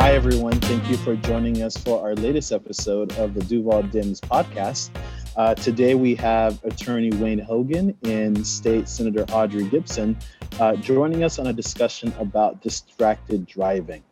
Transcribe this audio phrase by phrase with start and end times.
[0.00, 0.60] Hi, everyone.
[0.60, 4.90] Thank you for joining us for our latest episode of the Duval Dems podcast.
[5.34, 10.16] Uh, today, we have attorney Wayne Hogan and State Senator Audrey Gibson
[10.60, 14.04] uh, joining us on a discussion about distracted driving.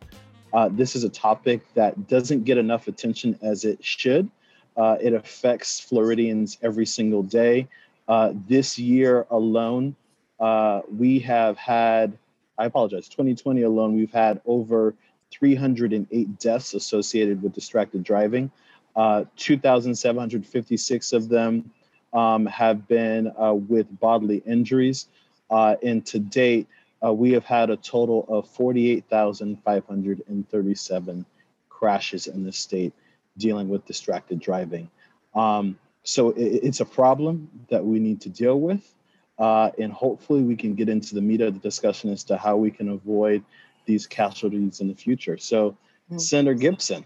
[0.51, 4.29] Uh, this is a topic that doesn't get enough attention as it should.
[4.75, 7.65] Uh, it affects Floridians every single day.
[8.09, 9.95] Uh, this year alone,
[10.41, 12.17] uh, we have had,
[12.57, 14.93] I apologize, 2020 alone, we've had over
[15.31, 18.51] 308 deaths associated with distracted driving.
[18.95, 21.71] Uh, 2,756 of them
[22.13, 25.07] um, have been uh, with bodily injuries.
[25.49, 26.67] Uh, and to date,
[27.05, 31.25] uh, we have had a total of 48,537
[31.69, 32.91] crashes in the state
[33.37, 34.89] dealing with distracted driving.
[35.35, 38.95] Um, so it, it's a problem that we need to deal with.
[39.37, 42.57] Uh, and hopefully we can get into the meat of the discussion as to how
[42.57, 43.43] we can avoid
[43.87, 45.37] these casualties in the future.
[45.37, 46.19] So, mm-hmm.
[46.19, 47.05] Senator Gibson,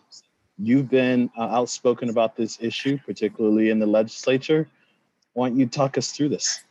[0.57, 4.67] you've been uh, outspoken about this issue, particularly in the legislature.
[5.33, 6.63] Why don't you talk us through this?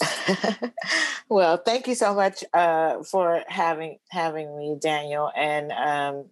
[1.28, 6.24] well, thank you so much uh, for having having me, Daniel, and um,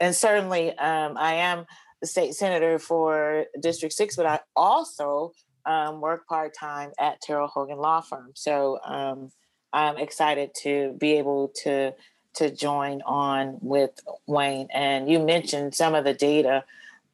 [0.00, 1.66] and certainly um, I am
[2.00, 5.32] the state senator for District Six, but I also
[5.66, 8.32] um, work part time at Terrell Hogan Law Firm.
[8.34, 9.30] So um,
[9.72, 11.94] I'm excited to be able to
[12.34, 14.68] to join on with Wayne.
[14.72, 16.64] And you mentioned some of the data.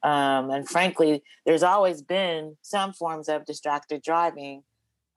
[0.02, 4.62] Um, and frankly, there's always been some forms of distracted driving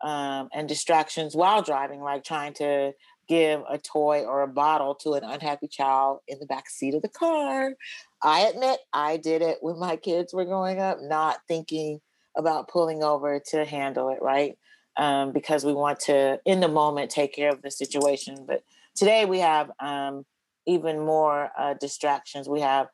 [0.01, 2.93] um, and distractions while driving, like trying to
[3.27, 7.01] give a toy or a bottle to an unhappy child in the back seat of
[7.01, 7.73] the car.
[8.21, 12.01] I admit I did it when my kids were growing up, not thinking
[12.35, 14.57] about pulling over to handle it, right?
[14.97, 18.45] Um, because we want to, in the moment, take care of the situation.
[18.45, 18.63] But
[18.95, 20.25] today we have um,
[20.66, 22.47] even more uh, distractions.
[22.47, 22.88] We have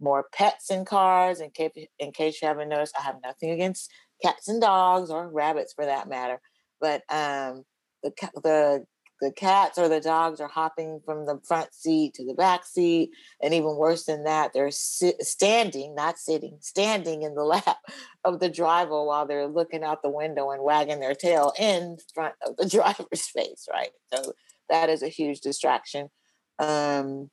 [0.00, 1.40] more pets in cars.
[1.40, 3.90] In case, in case you haven't noticed, I have nothing against
[4.22, 6.40] cats and dogs or rabbits for that matter
[6.82, 7.64] but um,
[8.02, 8.12] the
[8.42, 8.84] the
[9.22, 13.10] the cats or the dogs are hopping from the front seat to the back seat,
[13.40, 17.78] and even worse than that, they're standing, not sitting, standing in the lap
[18.24, 22.34] of the driver while they're looking out the window and wagging their tail in front
[22.44, 23.68] of the driver's face.
[23.72, 24.32] Right, so
[24.68, 26.10] that is a huge distraction.
[26.58, 27.30] Um,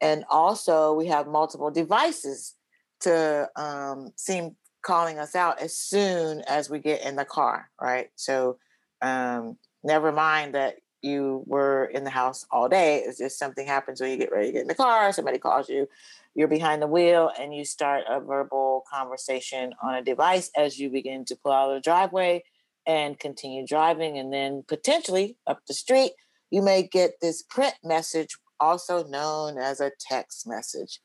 [0.00, 2.54] and also, we have multiple devices
[3.00, 7.70] to um, seem calling us out as soon as we get in the car.
[7.80, 8.58] Right, so
[9.00, 12.98] um, never mind that you were in the house all day.
[12.98, 15.68] It's just something happens when you get ready to get in the car, somebody calls
[15.68, 15.88] you,
[16.34, 20.88] you're behind the wheel, and you start a verbal conversation on a device as you
[20.90, 22.42] begin to pull out of the driveway
[22.86, 24.16] and continue driving.
[24.16, 26.12] And then potentially up the street,
[26.52, 31.00] you may get this print message, also known as a text message.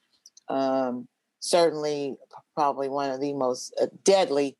[0.50, 1.08] Um,
[1.40, 2.18] certainly,
[2.54, 4.58] probably one of the most uh, deadly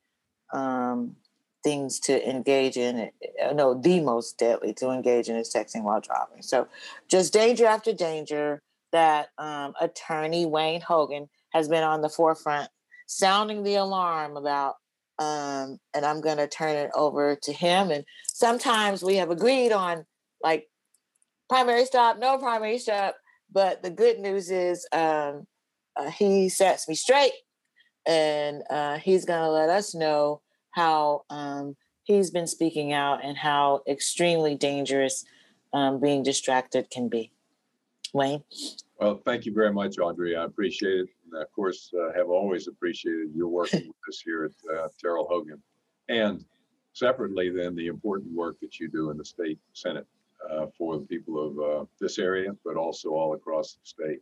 [0.52, 1.14] um,
[1.62, 3.10] things to engage in.
[3.44, 6.40] Uh, no, the most deadly to engage in is texting while driving.
[6.40, 6.66] So,
[7.06, 8.62] just danger after danger
[8.92, 12.70] that um, attorney Wayne Hogan has been on the forefront,
[13.06, 14.76] sounding the alarm about.
[15.18, 17.90] Um, and I'm going to turn it over to him.
[17.90, 20.06] And sometimes we have agreed on
[20.42, 20.68] like
[21.48, 23.16] primary stop, no primary stop.
[23.50, 25.46] But the good news is um,
[25.96, 27.32] uh, he sets me straight
[28.06, 33.36] and uh, he's going to let us know how um, he's been speaking out and
[33.36, 35.24] how extremely dangerous
[35.72, 37.32] um, being distracted can be.
[38.14, 38.42] Wayne?
[38.98, 40.34] Well, thank you very much, Audrey.
[40.36, 41.08] I appreciate it.
[41.30, 45.26] And of course, uh, have always appreciated your working with us here at uh, Terrell
[45.28, 45.62] Hogan.
[46.08, 46.44] And
[46.94, 50.06] separately, then, the important work that you do in the state Senate
[50.50, 54.20] uh, for the people of uh, this area, but also all across the state.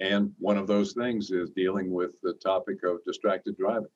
[0.00, 3.88] And one of those things is dealing with the topic of distracted driving.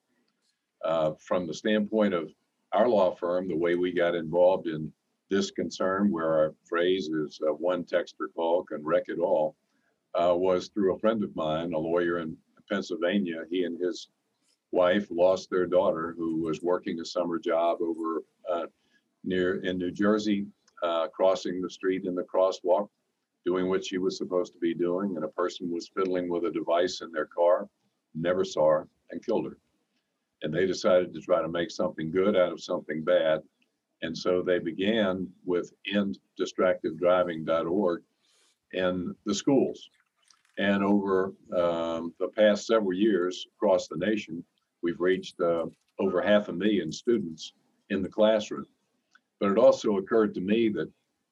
[0.82, 2.32] Uh, from the standpoint of
[2.72, 4.90] our law firm, the way we got involved in
[5.28, 9.56] this concern, where our phrase is uh, one texter call can wreck it all,
[10.14, 12.36] uh, was through a friend of mine, a lawyer in
[12.68, 13.44] Pennsylvania.
[13.50, 14.08] He and his
[14.72, 18.66] wife lost their daughter, who was working a summer job over uh,
[19.22, 20.46] near in New Jersey,
[21.20, 22.88] crossing the street in the crosswalk,
[23.44, 26.50] doing what she was supposed to be doing, and a person was fiddling with a
[26.50, 27.68] device in their car,
[28.14, 29.56] never saw her, and killed her
[30.42, 33.40] and they decided to try to make something good out of something bad.
[34.02, 38.02] And so they began with enddistracteddriving.org
[38.72, 39.90] in the schools.
[40.58, 44.42] And over um, the past several years across the nation,
[44.82, 45.66] we've reached uh,
[45.98, 47.52] over half a million students
[47.90, 48.64] in the classroom.
[49.38, 50.90] But it also occurred to me that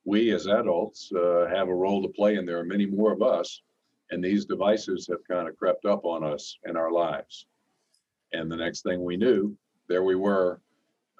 [0.08, 3.22] we as adults uh, have a role to play, and there are many more of
[3.22, 3.62] us
[4.10, 7.46] And these devices have kind of crept up on us in our lives.
[8.32, 9.54] And the next thing we knew,
[9.86, 10.62] there we were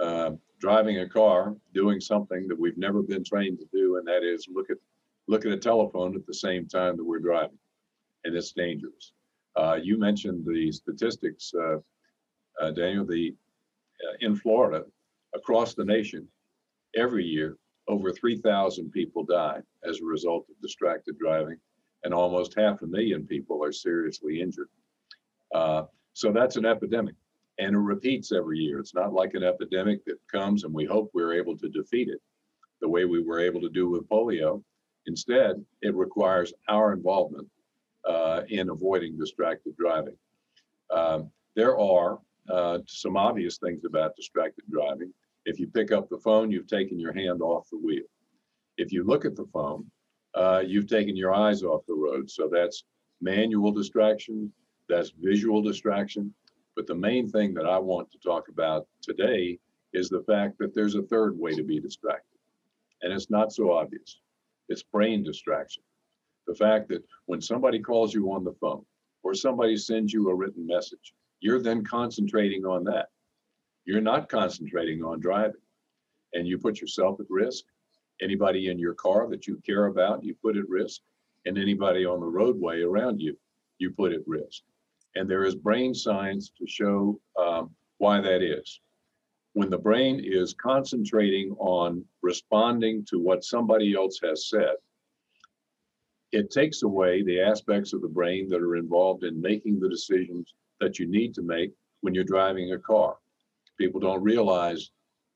[0.01, 4.23] uh, driving a car, doing something that we've never been trained to do, and that
[4.23, 4.79] is look at
[5.27, 7.59] look at a telephone at the same time that we're driving,
[8.25, 9.13] and it's dangerous.
[9.55, 11.79] Uh, you mentioned the statistics, uh,
[12.63, 13.05] uh Daniel.
[13.05, 13.35] The
[14.05, 14.85] uh, in Florida,
[15.35, 16.27] across the nation,
[16.95, 17.59] every year
[17.89, 21.59] over 3,000 people die as a result of distracted driving,
[22.05, 24.69] and almost half a million people are seriously injured.
[25.55, 27.15] Uh, so that's an epidemic
[27.59, 28.79] and it repeats every year.
[28.79, 32.21] It's not like an epidemic that comes and we hope we're able to defeat it
[32.81, 34.63] the way we were able to do with polio.
[35.07, 37.49] Instead, it requires our involvement
[38.09, 40.17] uh, in avoiding distracted driving.
[40.91, 42.19] Um, there are
[42.49, 45.13] uh, some obvious things about distracted driving.
[45.49, 48.05] If you pick up the phone, you've taken your hand off the wheel.
[48.77, 49.91] If you look at the phone,
[50.35, 52.31] uh, you've taken your eyes off the road.
[52.31, 52.85] So that's
[53.23, 54.53] manual distraction,
[54.91, 56.35] that's visual distraction,
[56.77, 59.59] but the main thing that I want to talk about today
[59.95, 62.39] is the fact that there's a third way to be distracted.
[63.01, 64.21] And it's not so obvious.
[64.69, 65.83] It's brain distraction.
[66.47, 68.85] The fact that when somebody calls you on the phone
[69.23, 73.09] or somebody sends you a written message, you're then concentrating on that.
[73.89, 75.63] You're not concentrating on driving.
[76.35, 77.65] And you put yourself at risk.
[78.21, 81.01] Anybody in your car that you care about, you put at risk.
[81.47, 83.35] And anybody on the roadway around you,
[83.79, 84.63] you put at risk.
[85.15, 88.79] And there is brain science to show um, why that is.
[89.55, 94.75] When the brain is concentrating on responding to what somebody else has said,
[96.33, 100.53] it takes away the aspects of the brain that are involved in making the decisions
[100.79, 103.17] that you need to make when you're driving a car.
[103.79, 104.91] People don't realize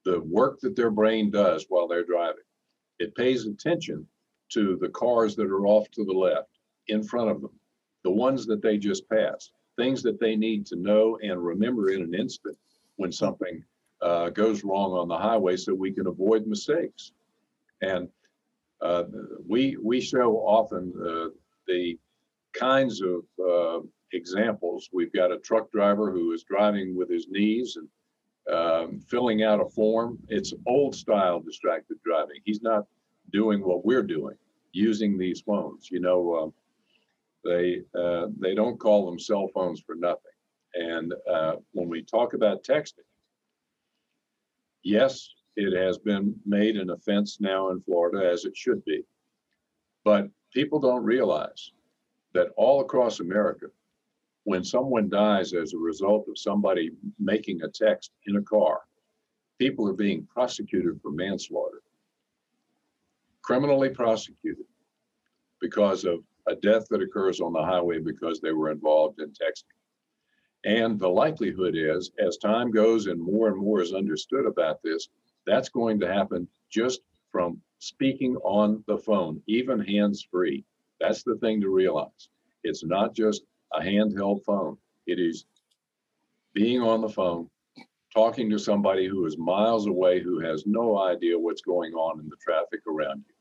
[0.04, 2.44] the work that their brain does while they're driving.
[2.98, 4.06] It pays attention
[4.52, 6.58] to the cars that are off to the left
[6.88, 7.52] in front of them,
[8.04, 12.02] the ones that they just passed things that they need to know and remember in
[12.02, 12.56] an instant
[12.96, 13.64] when something
[14.00, 17.12] uh, goes wrong on the highway so we can avoid mistakes.
[17.80, 18.08] And
[18.80, 19.04] uh,
[19.48, 21.28] we, we show often uh,
[21.66, 21.98] the
[22.52, 23.80] kinds of uh,
[24.12, 24.90] examples.
[24.92, 27.88] We've got a truck driver who is driving with his knees and
[28.52, 30.18] um, filling out a form.
[30.28, 32.36] It's old style distracted driving.
[32.44, 32.86] He's not
[33.32, 34.36] doing what we're doing
[34.72, 35.90] using these phones.
[35.90, 36.52] You know, um,
[37.44, 40.20] they uh, they don't call them cell phones for nothing.
[40.74, 43.06] And uh, when we talk about texting,
[44.82, 49.02] yes, it has been made an offense now in Florida, as it should be.
[50.04, 51.72] But people don't realize
[52.32, 53.66] that all across America,
[54.44, 58.80] when someone dies as a result of somebody making a text in a car,
[59.58, 61.82] people are being prosecuted for manslaughter,
[63.42, 64.66] criminally prosecuted
[65.60, 69.76] because of a death that occurs on the highway because they were involved in texting.
[70.64, 75.08] And the likelihood is, as time goes and more and more is understood about this,
[75.46, 77.00] that's going to happen just
[77.30, 80.64] from speaking on the phone, even hands free.
[81.00, 82.28] That's the thing to realize.
[82.62, 83.42] It's not just
[83.74, 84.76] a handheld phone,
[85.06, 85.46] it is
[86.54, 87.48] being on the phone,
[88.14, 92.28] talking to somebody who is miles away, who has no idea what's going on in
[92.28, 93.34] the traffic around you.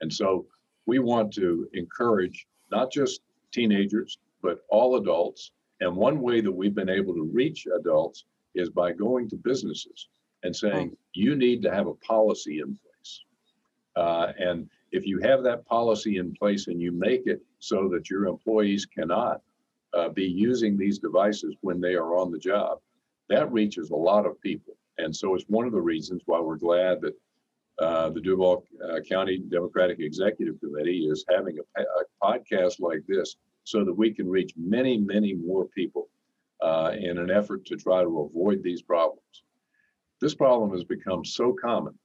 [0.00, 0.46] And so
[0.86, 3.20] we want to encourage not just
[3.52, 5.52] teenagers, but all adults.
[5.80, 10.08] And one way that we've been able to reach adults is by going to businesses
[10.44, 13.20] and saying, you need to have a policy in place.
[13.96, 18.10] Uh, and if you have that policy in place and you make it so that
[18.10, 19.40] your employees cannot
[19.94, 22.78] uh, be using these devices when they are on the job,
[23.28, 24.76] that reaches a lot of people.
[24.98, 27.14] And so it's one of the reasons why we're glad that
[27.78, 33.36] uh, the Duval uh, County Democratic Executive Committee is having a, a, podcast like this
[33.64, 36.08] so that we can reach many, many more people
[36.60, 39.42] uh, in an effort to try to avoid these problems.
[40.20, 41.98] This problem has become so common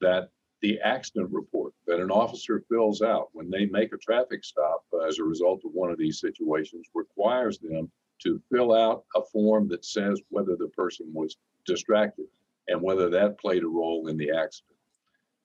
[0.00, 4.84] that the accident report that an officer fills out when they make a traffic stop
[5.08, 7.90] as a result of one of these situations requires them
[8.22, 12.26] to fill out a form that says whether the person was distracted
[12.68, 14.76] and whether that played a role in the accident.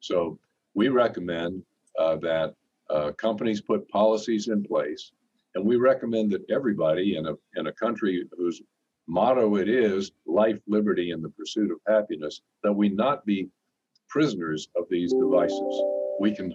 [0.02, 0.38] So
[0.76, 1.64] we recommend
[1.98, 2.54] uh, that
[2.92, 5.14] uh, companies put policies in place,
[5.56, 8.62] and we recommend that everybody in a in a country whose
[9.08, 13.50] motto it is life, liberty, and the pursuit of happiness, that we not be
[14.10, 15.95] prisoners of these devices.
[16.20, 16.54] We can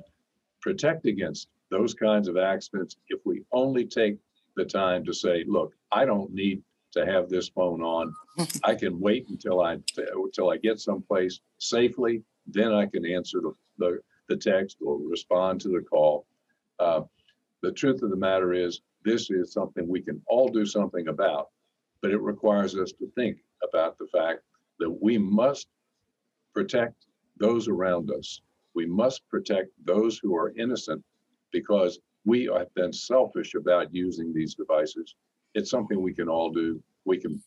[0.61, 4.19] protect against those kinds of accidents if we only take
[4.57, 6.62] the time to say, look, I don't need
[6.93, 8.14] to have this phone on.
[8.64, 13.52] I can wait until I until I get someplace safely then I can answer the,
[13.79, 16.26] the, the text or respond to the call.
[16.79, 17.02] Uh,
[17.62, 21.49] the truth of the matter is this is something we can all do something about,
[22.02, 24.40] but it requires us to think about the fact
[24.79, 25.69] that we must
[26.55, 27.07] protect
[27.38, 28.40] those around us.
[28.75, 31.05] We must protect those who are innocent
[31.53, 35.15] because we have been selfish about using these devices.
[35.55, 36.83] It's something we can all do.
[37.05, 37.43] We can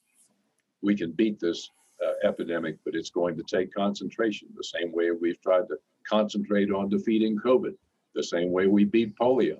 [0.81, 1.69] we can beat this
[2.05, 5.77] uh, epidemic, but it's going to take concentration the same way we've tried to
[6.07, 7.73] concentrate on defeating COVID,
[8.15, 9.59] the same way we beat polio.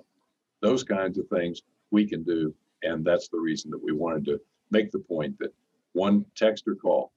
[0.60, 2.54] Those kinds of things we can do.
[2.82, 4.40] And that's the reason that we wanted to
[4.70, 5.54] make the point that
[5.92, 7.12] one text or call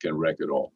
[0.00, 0.72] can wreck it all.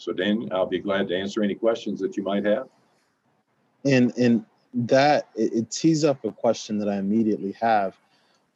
[0.00, 2.68] So Dan, I'll be glad to answer any questions that you might have.
[3.84, 7.98] And and that it, it tees up a question that I immediately have.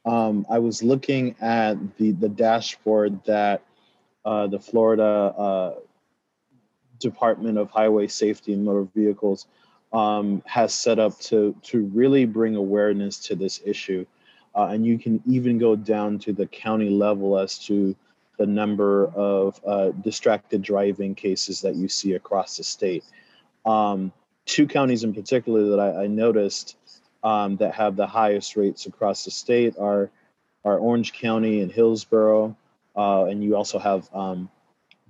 [0.06, 3.62] Um, I was looking at the the dashboard that
[4.24, 5.74] uh, the Florida uh,
[6.98, 9.46] Department of Highway Safety and Motor Vehicles
[9.92, 14.06] um, has set up to to really bring awareness to this issue,
[14.54, 17.94] uh, and you can even go down to the county level as to
[18.36, 23.04] the number of uh, distracted driving cases that you see across the state.
[23.64, 24.12] Um,
[24.46, 26.76] two counties in particular that I, I noticed
[27.22, 30.10] um, that have the highest rates across the state are
[30.64, 32.56] are Orange County and Hillsborough,
[32.96, 34.48] uh, and you also have um,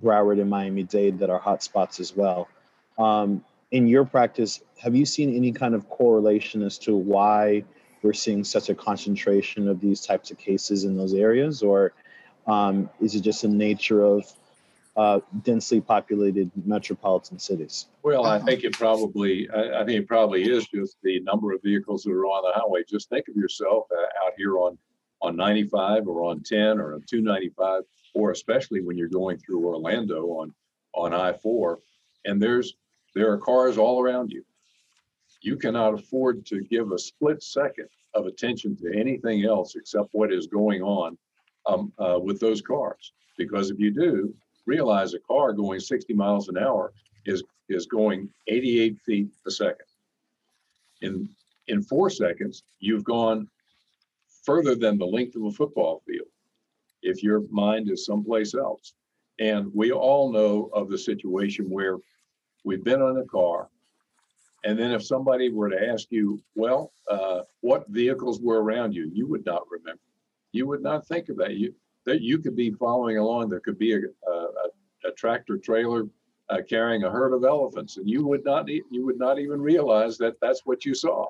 [0.03, 2.49] Broward and Miami Dade that are hotspots as well.
[2.97, 7.63] Um, in your practice, have you seen any kind of correlation as to why
[8.01, 11.93] we're seeing such a concentration of these types of cases in those areas, or
[12.47, 14.25] um, is it just the nature of
[14.95, 17.87] uh, densely populated metropolitan cities?
[18.03, 21.61] Well, I think it probably, I, I, think it probably is just the number of
[21.61, 22.83] vehicles that are on the highway.
[22.87, 24.77] Just think of yourself uh, out here on
[25.21, 27.83] on 95 or on 10 or on 295,
[28.13, 30.53] or especially when you're going through Orlando on
[30.93, 31.77] on I-4,
[32.23, 32.75] and there's
[33.15, 34.45] there are cars all around you.
[35.41, 40.31] You cannot afford to give a split second of attention to anything else except what
[40.31, 41.17] is going on
[41.67, 43.13] um, uh, with those cars.
[43.37, 44.33] Because if you do,
[44.65, 46.93] realize a car going 60 miles an hour
[47.25, 49.87] is is going 88 feet a second.
[51.01, 51.29] In
[51.67, 53.47] in four seconds, you've gone
[54.43, 56.27] further than the length of a football field
[57.01, 58.93] if your mind is someplace else.
[59.39, 61.97] And we all know of the situation where
[62.63, 63.69] we've been in a car,
[64.63, 69.09] and then if somebody were to ask you, well, uh, what vehicles were around you,
[69.13, 70.01] you would not remember
[70.55, 71.53] you would not think of that.
[71.55, 71.73] You
[72.05, 73.49] that you could be following along.
[73.49, 74.35] There could be a, a,
[75.09, 76.03] a tractor trailer
[76.49, 80.17] uh, carrying a herd of elephants, and you would not you would not even realize
[80.17, 81.27] that that's what you saw,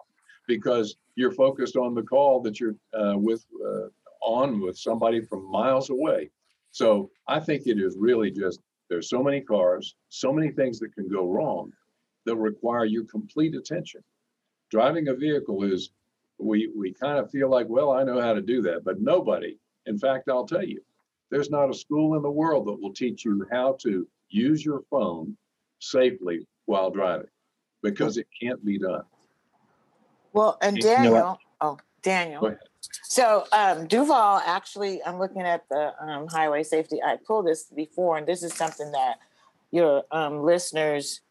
[0.48, 3.88] because you're focused on the call that you're uh, with uh,
[4.22, 6.30] on with somebody from miles away.
[6.72, 10.94] So I think it is really just there's so many cars, so many things that
[10.94, 11.72] can go wrong
[12.26, 14.02] that require your complete attention.
[14.72, 15.92] Driving a vehicle is
[16.38, 19.58] we we kind of feel like, well, I know how to do that, but nobody.
[19.86, 20.82] In fact, I'll tell you,
[21.30, 24.82] there's not a school in the world that will teach you how to use your
[24.90, 25.38] phone
[25.80, 27.28] safely while driving
[27.84, 29.04] because it can't be done.
[30.34, 32.58] Well, and Daniel, oh, Daniel.
[33.04, 37.02] So um, Duval, actually, I'm looking at the um, highway safety.
[37.02, 39.20] I pulled this before, and this is something that
[39.72, 41.22] your um, listeners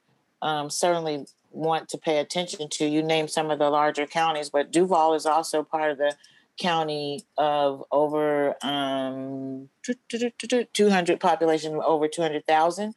[0.44, 2.86] um, certainly want to pay attention to.
[2.86, 6.14] You name some of the larger counties, but Duval is also part of the
[6.60, 12.94] county of over um, 200 population, over 200,000.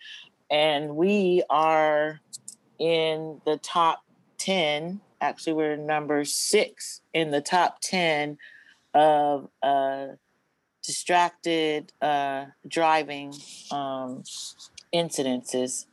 [0.51, 2.19] And we are
[2.77, 4.03] in the top
[4.37, 4.99] 10.
[5.19, 8.37] Actually, we're number six in the top 10
[8.93, 10.07] of uh,
[10.83, 13.33] distracted uh, driving
[13.71, 14.23] um,
[14.93, 15.85] incidences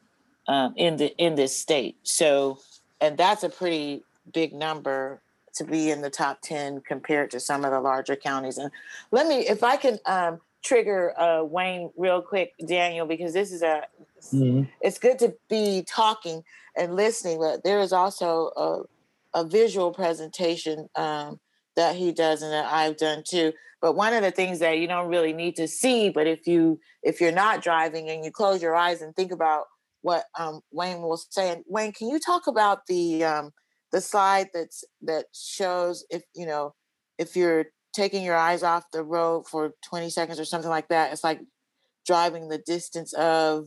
[0.46, 1.96] um, in the in this state.
[2.02, 2.58] So,
[3.00, 5.20] and that's a pretty big number
[5.54, 8.58] to be in the top 10 compared to some of the larger counties.
[8.58, 8.70] And
[9.10, 13.62] let me, if I can um, trigger uh, Wayne real quick, Daniel, because this is
[13.62, 13.84] a,
[14.32, 14.64] mm-hmm.
[14.80, 16.42] it's good to be talking
[16.76, 21.38] and listening, but there is also a, a visual presentation um,
[21.76, 23.52] that he does and that I've done too.
[23.80, 26.80] But one of the things that you don't really need to see, but if you
[27.02, 29.66] if you're not driving and you close your eyes and think about
[30.04, 31.64] what um, Wayne was saying.
[31.66, 33.52] Wayne, can you talk about the um,
[33.90, 36.74] the slide that's that shows if you know
[37.18, 41.12] if you're taking your eyes off the road for 20 seconds or something like that,
[41.12, 41.40] it's like
[42.04, 43.66] driving the distance of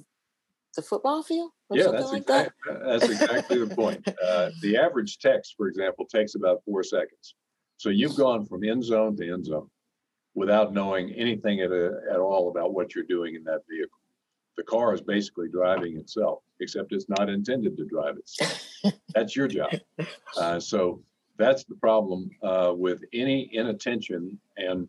[0.75, 1.49] the football field.
[1.71, 2.85] yeah, that's, like exactly, that?
[2.85, 4.07] that's exactly the point.
[4.23, 7.35] Uh, the average text, for example, takes about four seconds.
[7.77, 9.69] So you've gone from end zone to end zone
[10.35, 13.97] without knowing anything at, a, at all about what you're doing in that vehicle
[14.57, 18.67] The car is basically driving itself, except it's not intended to drive itself.
[19.15, 19.69] That's your job.
[20.35, 21.01] Uh, so
[21.37, 24.39] that's the problem uh, with any inattention.
[24.57, 24.87] And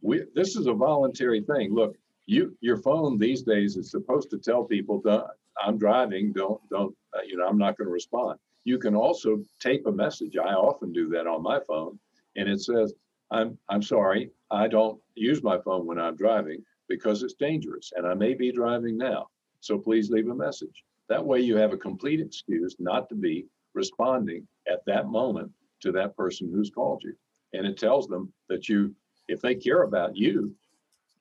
[0.00, 1.74] we, this is a voluntary thing.
[1.74, 1.96] Look,
[2.26, 5.26] you, your phone these days is supposed to tell people, "Don't-
[5.60, 8.38] I'm driving, don't, don't, uh, you know, I'm not going to respond.
[8.62, 10.36] You can also tape a message.
[10.36, 11.98] I often do that on my phone.
[12.36, 12.94] And it says,
[13.32, 18.06] I'm, I'm sorry, I don't use my phone when I'm driving because it's dangerous and
[18.06, 19.28] I may be driving now.
[19.60, 20.84] So please leave a message.
[21.08, 25.92] That way you have a complete excuse not to be responding at that moment to
[25.92, 27.14] that person who's called you.
[27.52, 28.94] And it tells them that you,
[29.28, 30.54] if they care about you,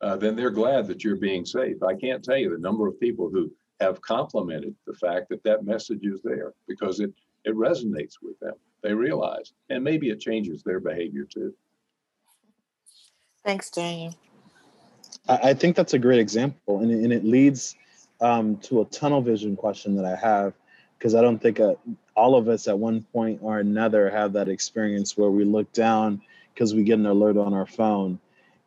[0.02, 1.82] uh, then they're glad that you're being safe.
[1.82, 5.66] I can't tell you the number of people who have complimented the fact that that
[5.66, 7.12] message is there because it,
[7.46, 8.54] it resonates with them.
[8.84, 11.54] They realize, and maybe it changes their behavior too.
[13.44, 14.14] Thanks, Daniel.
[15.28, 17.76] I, I think that's a great example, and, it- and it leads
[18.22, 20.54] um, to a tunnel vision question that I have,
[20.98, 21.76] because I don't think uh,
[22.16, 26.22] all of us at one point or another have that experience where we look down
[26.54, 28.20] because we get an alert on our phone,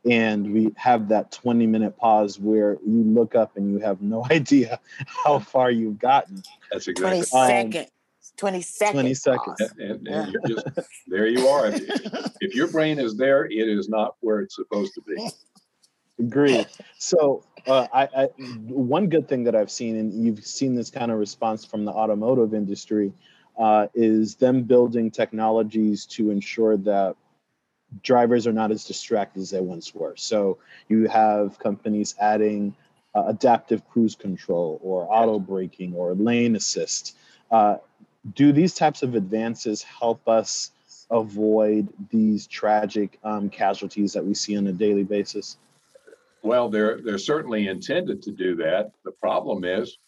[0.09, 4.25] and we have that 20 minute pause where you look up and you have no
[4.31, 6.43] idea how far you've gotten.
[6.71, 7.41] That's 20 exactly.
[7.41, 7.91] Um, seconds.
[8.37, 8.93] 20 seconds.
[8.93, 9.57] 20 seconds.
[9.59, 9.73] pause.
[9.79, 10.69] And, and, and you're just,
[11.09, 11.67] there you are.
[11.73, 15.29] If, if your brain is there, it is not where it's supposed to be.
[16.21, 16.67] Agreed.
[17.03, 18.25] So, uh, I, I
[18.69, 21.93] one good thing that I've seen, and you've seen this kind of response from the
[21.93, 23.15] automotive industry,
[23.59, 27.17] uh, is them building technologies to ensure that
[28.03, 30.15] drivers are not as distracted as they once were.
[30.15, 30.59] So,
[30.91, 32.77] you have companies adding
[33.15, 37.17] uh, adaptive cruise control, or auto braking, or lane assist.
[37.51, 37.77] Uh,
[38.35, 40.73] do these types of advances help us
[41.11, 45.57] avoid these tragic um, casualties that we see on a daily basis?
[46.43, 48.93] Well, they're, they're certainly intended to do that.
[49.05, 49.99] The problem is,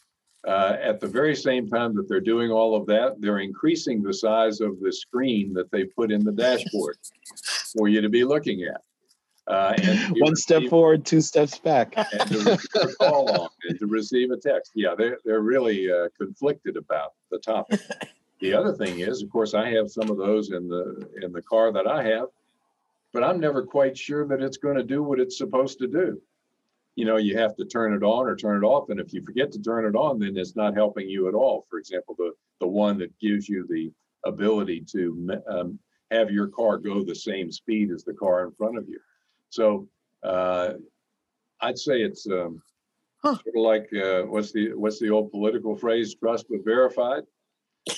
[0.46, 4.12] uh, at the very same time that they're doing all of that, they're increasing the
[4.14, 6.96] size of the screen that they put in the dashboard
[7.76, 8.80] for you to be looking at.
[9.46, 11.94] Uh, and One step receive- forward, two steps back.
[12.12, 14.72] And to receive a call on and to receive a text.
[14.74, 17.80] Yeah, they're, they're really uh, conflicted about the topic.
[18.40, 21.42] The other thing is, of course, I have some of those in the, in the
[21.42, 22.26] car that I have,
[23.12, 26.20] but I'm never quite sure that it's going to do what it's supposed to do.
[26.96, 29.22] You know, you have to turn it on or turn it off, and if you
[29.22, 31.66] forget to turn it on, then it's not helping you at all.
[31.70, 33.90] For example, the, the one that gives you the
[34.28, 35.78] ability to um,
[36.10, 39.00] have your car go the same speed as the car in front of you.
[39.48, 39.88] So
[40.22, 40.74] uh,
[41.60, 42.62] I'd say it's um,
[43.22, 43.36] Huh.
[43.36, 46.14] sort of like uh, what's the what's the old political phrase?
[46.14, 47.22] Trust but verified.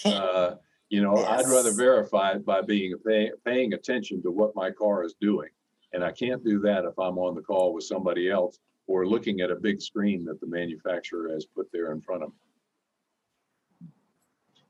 [0.04, 0.54] Uh,
[0.94, 5.02] you know, I'd rather verify it by being pay, paying attention to what my car
[5.02, 5.48] is doing,
[5.92, 9.40] and I can't do that if I'm on the call with somebody else or looking
[9.40, 13.88] at a big screen that the manufacturer has put there in front of me.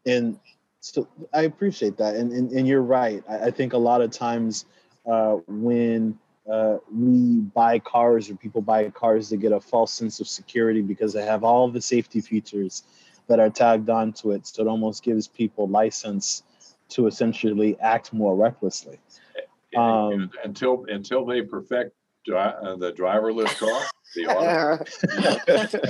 [0.07, 0.39] And
[0.81, 2.17] so I appreciate that.
[2.17, 3.23] And, and, and you're right.
[3.29, 4.65] I, I think a lot of times
[5.05, 6.19] uh, when
[6.51, 10.81] uh, we buy cars or people buy cars, they get a false sense of security
[10.81, 12.83] because they have all the safety features
[13.29, 14.47] that are tagged onto it.
[14.47, 16.43] So it almost gives people license
[16.91, 18.99] to essentially act more recklessly.
[19.77, 23.83] Um, until until they perfect dri- uh, the driverless car,
[24.15, 24.85] the auto,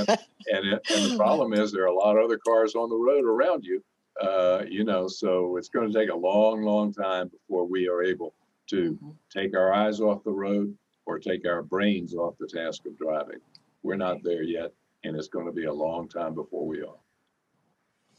[0.47, 2.97] and it, and the problem is there are a lot of other cars on the
[2.97, 3.83] road around you.
[4.21, 8.03] Uh, you know, so it's going to take a long, long time before we are
[8.03, 8.33] able
[8.71, 8.99] to
[9.31, 10.75] take our eyes off the road
[11.07, 13.41] or take our brains off the task of driving.
[13.83, 16.95] We're not there yet, and it's going to be a long time before we are.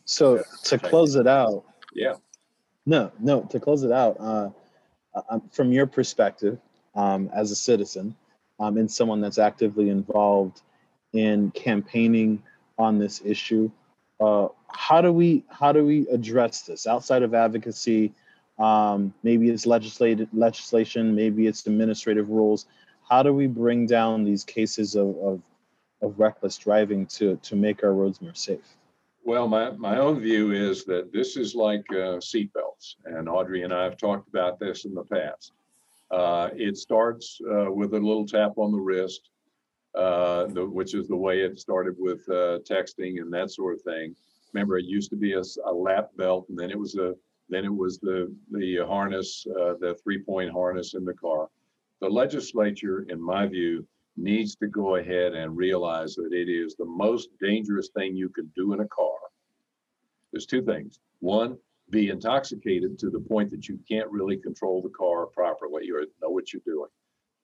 [0.05, 2.15] So to close it out, Yeah.
[2.85, 3.41] No, no.
[3.41, 4.49] To close it out, uh,
[5.15, 6.59] uh, from your perspective,
[6.93, 8.15] um, as a citizen,
[8.59, 10.61] um, and someone that's actively involved
[11.13, 12.43] in campaigning
[12.77, 13.71] on this issue,
[14.19, 18.13] uh, how do we how do we address this outside of advocacy?
[18.59, 22.67] Um, maybe it's legislated legislation, maybe it's administrative rules.
[23.09, 25.41] How do we bring down these cases of, of,
[26.01, 28.77] of reckless driving to to make our roads more safe?
[29.25, 33.73] Well, my, my own view is that this is like uh, seatbelts, and Audrey and
[33.73, 35.51] I have talked about this in the past.
[36.11, 39.31] Uh, it starts uh, with a little tap on the wrist,
[39.95, 43.81] uh, the, which is the way it started with uh, texting and that sort of
[43.81, 44.15] thing.
[44.53, 47.15] Remember, it used to be a lap belt, and then it was a
[47.49, 51.47] then it was the the harness, uh, the three point harness in the car.
[51.99, 56.85] The legislature, in my view, needs to go ahead and realize that it is the
[56.85, 59.17] most dangerous thing you can do in a car.
[60.31, 60.99] There's two things.
[61.19, 61.57] One,
[61.89, 66.29] be intoxicated to the point that you can't really control the car properly or know
[66.29, 66.89] what you're doing.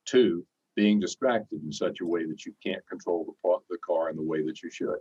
[0.06, 4.16] Two, being distracted in such a way that you can't control the, the car in
[4.16, 4.98] the way that you should.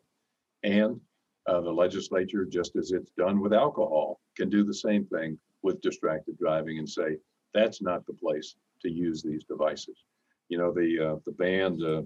[0.62, 1.00] And
[1.46, 5.80] uh, the legislature, just as it's done with alcohol, can do the same thing with
[5.80, 7.16] distracted driving and say,
[7.54, 10.04] that's not the place to use these devices.
[10.50, 12.02] You know, the, uh, the band, uh,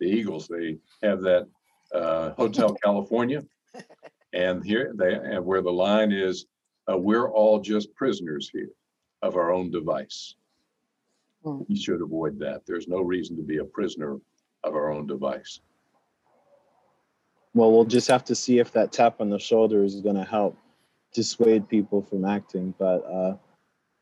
[0.00, 1.46] the Eagles, they have that
[1.94, 3.44] uh, Hotel California.
[4.34, 6.44] And here they, and where the line is,
[6.86, 8.68] uh, we're all just prisoners here
[9.22, 10.34] of our own device.
[11.44, 11.60] Hmm.
[11.68, 12.66] We should avoid that.
[12.66, 14.18] There's no reason to be a prisoner
[14.64, 15.60] of our own device.
[17.54, 20.24] Well, we'll just have to see if that tap on the shoulder is going to
[20.24, 20.56] help
[21.12, 22.74] dissuade people from acting.
[22.78, 23.36] But uh,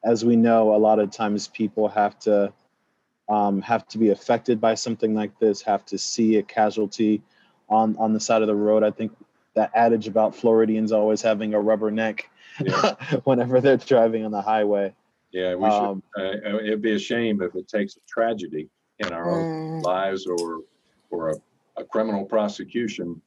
[0.05, 2.53] as we know, a lot of times people have to
[3.29, 7.23] um, have to be affected by something like this, have to see a casualty
[7.69, 8.83] on on the side of the road.
[8.83, 9.13] I think
[9.55, 12.31] that adage about Floridians always having a rubber neck
[12.65, 12.95] Yeah.
[13.25, 14.95] whenever they're driving on the highway.
[15.33, 19.13] Yeah, we should, Um, uh, it'd be a shame if it takes a tragedy in
[19.13, 20.61] our own Mm, lives or,
[21.11, 21.37] or a,
[21.77, 23.21] a criminal prosecution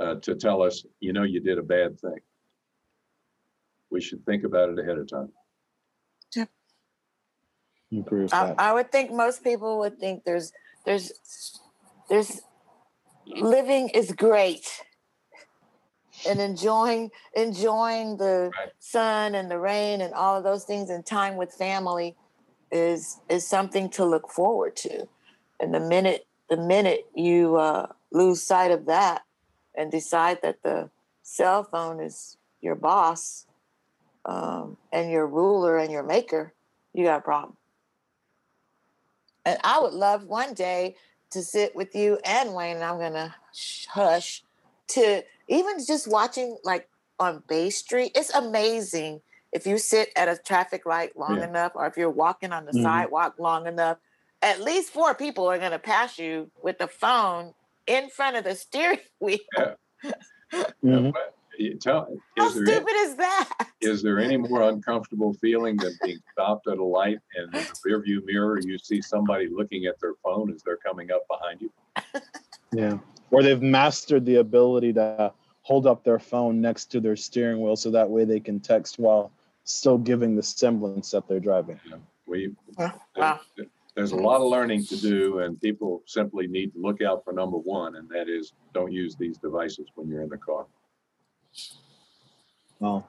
[0.00, 2.18] uh, to tell us, you know, you did a bad thing.
[3.90, 5.30] We should think about it ahead of time.
[7.92, 8.54] I agree with I.
[8.58, 10.52] I would think most people would think there's
[10.86, 11.12] there's
[12.08, 12.40] there's
[13.26, 14.66] living is great
[16.26, 18.72] and enjoying enjoying the Right.
[18.78, 22.16] sun and the rain and all of those things and time with family
[22.70, 25.08] is is something to look forward to
[25.58, 29.22] and the minute the minute you uh, lose sight of that
[29.76, 30.90] and decide that the
[31.22, 33.46] cell phone is your boss
[34.24, 36.54] um, and your ruler and your maker
[36.92, 37.56] you got a problem
[39.44, 40.96] and I would love one day
[41.30, 43.34] to sit with you and Wayne, and I'm gonna
[43.88, 44.42] hush
[44.88, 48.12] to even just watching like on Bay Street.
[48.14, 49.20] It's amazing
[49.52, 51.48] if you sit at a traffic light long Yeah.
[51.48, 52.82] enough, or if you're walking on the Mhm.
[52.82, 53.98] sidewalk long enough.
[54.42, 57.54] At least four people are gonna pass you with the phone
[57.86, 59.38] in front of the steering wheel.
[60.52, 61.12] But you
[61.80, 63.68] Tell, How is there, stupid is that?
[63.82, 67.90] is there any more uncomfortable feeling than being stopped at a light and in the
[67.90, 71.70] rearview mirror, you see somebody looking at their phone as they're coming up behind you?
[72.72, 72.98] Yeah.
[73.32, 77.74] Or they've mastered the ability to hold up their phone next to their steering wheel
[77.74, 79.32] so that way they can text while
[79.64, 81.80] still giving the semblance that they're driving.
[82.26, 83.40] We, Wow.
[83.96, 87.32] there's a lot of learning to do and people simply need to look out for
[87.32, 90.66] number one, and that is don't use these devices when you're in the car.
[92.78, 93.06] Well,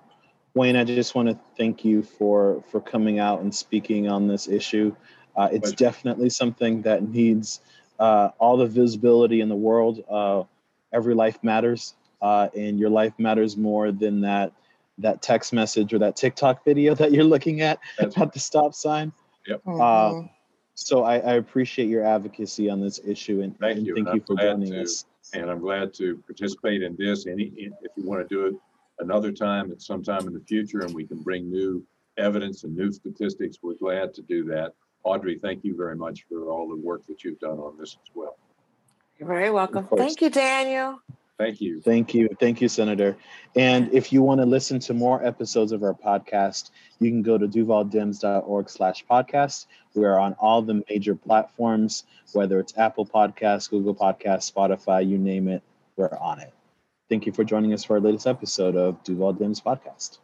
[0.54, 4.48] Wayne, I just want to thank you for for coming out and speaking on this
[4.48, 4.96] issue.
[5.36, 5.76] Uh, it's Pleasure.
[5.78, 7.62] definitely something that needs
[8.00, 10.04] uh, all the visibility in the world.
[10.10, 10.44] Uh,
[10.92, 14.52] every life matters, uh, and your life matters more than that
[14.98, 18.74] that text message or that TikTok video that you're looking at That's at the stop
[18.74, 19.14] sign.
[19.66, 20.30] Mhm.
[20.74, 24.22] So I, I appreciate your advocacy on this issue, and Thank and you, thank you
[24.22, 25.06] for glad joining to- us.
[25.34, 27.28] And I'm glad to participate in this.
[27.28, 28.56] Any, if you want to do it
[29.00, 31.86] another time at some time in the future and we can bring new
[32.18, 34.74] evidence and new statistics, we're glad to do that.
[35.04, 38.12] Audrey, thank you very much for all the work that you've done on this as
[38.14, 38.38] well.
[39.18, 39.88] You're very welcome.
[39.96, 41.00] Thank you, Daniel.
[41.42, 41.82] Thank you.
[41.82, 42.30] Thank you.
[42.40, 43.18] Thank you, Senator.
[43.56, 47.38] And if you want to listen to more episodes of our podcast, you can go
[47.40, 49.66] to duvaldems.org slash podcast.
[49.96, 55.18] We are on all the major platforms, whether it's Apple Podcasts, Google Podcasts, Spotify, you
[55.18, 55.64] name it,
[55.96, 56.54] we're on it.
[57.10, 60.20] Thank you for joining us for our latest episode of Duval Dems Podcast.